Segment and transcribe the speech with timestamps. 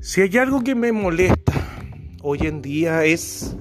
[0.00, 1.52] Si hay algo que me molesta
[2.22, 3.56] hoy en día es,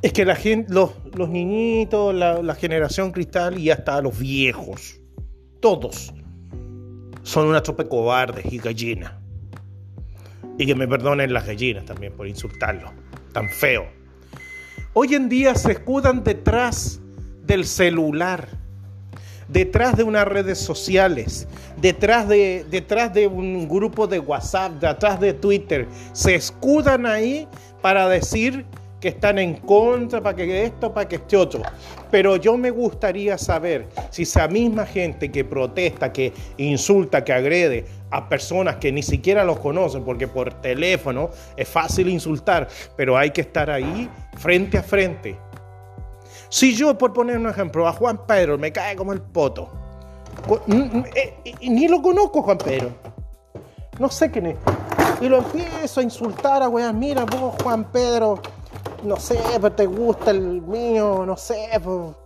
[0.00, 5.00] es que la gente, los, los niñitos, la, la generación cristal y hasta los viejos,
[5.60, 6.14] todos,
[7.24, 9.12] son una tropa de cobardes y gallinas.
[10.56, 12.92] Y que me perdonen las gallinas también por insultarlo,
[13.32, 13.86] tan feo.
[14.92, 17.00] Hoy en día se escudan detrás
[17.42, 18.48] del celular
[19.54, 21.46] detrás de unas redes sociales,
[21.80, 27.46] detrás de, detrás de un grupo de WhatsApp, detrás de Twitter, se escudan ahí
[27.80, 28.66] para decir
[29.00, 31.62] que están en contra, para que esto, para que este otro.
[32.10, 37.84] Pero yo me gustaría saber si esa misma gente que protesta, que insulta, que agrede
[38.10, 42.66] a personas que ni siquiera los conocen, porque por teléfono es fácil insultar,
[42.96, 45.36] pero hay que estar ahí frente a frente
[46.48, 49.70] si yo, por poner un ejemplo, a Juan Pedro me cae como el poto,
[50.68, 52.90] eh, ni lo conozco Juan Pedro,
[53.98, 54.56] no sé quién es,
[55.20, 58.40] y lo empiezo a insultar a weón, mira vos Juan Pedro,
[59.04, 62.16] no sé, pero te gusta el mío, no sé, pues,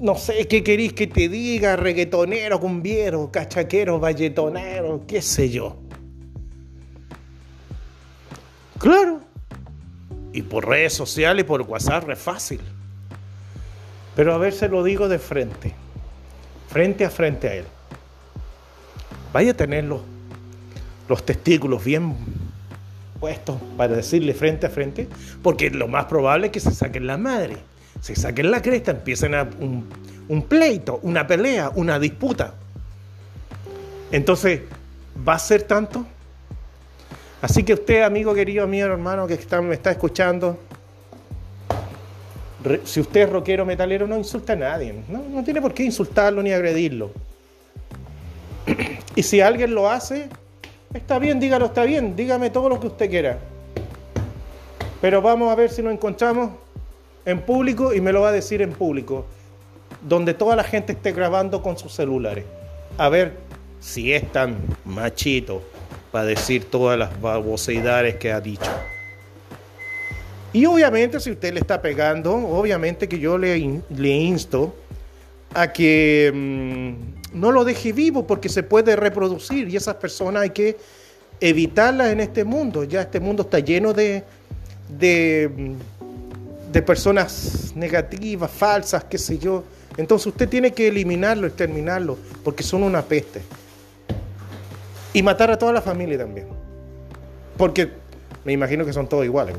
[0.00, 5.76] no sé qué queréis que te diga, reggaetonero, cumbiero, cachaquero, valletonero, qué sé yo.
[8.78, 9.20] Claro.
[10.32, 12.60] Y por redes sociales y por WhatsApp es fácil.
[14.16, 15.74] Pero a ver, se lo digo de frente,
[16.68, 17.64] frente a frente a él.
[19.32, 20.02] Vaya a tener los,
[21.24, 22.14] testículos bien
[23.20, 25.08] puestos para decirle frente a frente,
[25.42, 27.56] porque lo más probable es que se saquen la madre,
[28.00, 29.48] se saquen la cresta, empiecen a
[30.28, 32.54] un pleito, una pelea, una disputa.
[34.12, 34.60] Entonces,
[35.26, 36.06] ¿va a ser tanto?
[37.42, 40.56] Así que usted, amigo querido mío, hermano, que está, me está escuchando,
[42.84, 44.94] si usted es rockero metalero, no insulta a nadie.
[45.08, 47.10] No, tiene por qué insultarlo ni agredirlo.
[49.14, 50.30] Y si alguien lo hace,
[50.94, 53.38] está bien, dígalo, está bien, dígame todo lo que usted quiera.
[55.02, 56.52] Pero vamos a ver si nos encontramos
[57.26, 59.26] en público y me lo va a decir en público,
[60.00, 62.46] donde toda la gente esté grabando con sus celulares.
[62.96, 63.34] A ver
[63.80, 64.56] si es tan
[64.86, 65.62] machito
[66.12, 68.70] para decir todas las baboseidades que ha dicho.
[70.52, 74.76] Y obviamente si usted le está pegando, obviamente que yo le, insto
[75.54, 80.50] a que mm, no lo deje vivo porque se puede reproducir y esas personas hay
[80.50, 80.76] que
[81.40, 82.84] evitarlas en este mundo.
[82.84, 84.24] Ya este mundo está lleno de,
[84.90, 89.64] de, mm, de personas negativas, falsas, qué sé yo.
[89.96, 93.40] Entonces usted tiene que eliminarlo, exterminarlo, porque son una peste.
[95.12, 96.46] Y matar a toda la familia también.
[97.56, 97.90] Porque
[98.44, 99.56] me imagino que son todos iguales.